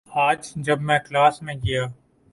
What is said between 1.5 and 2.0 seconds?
گیا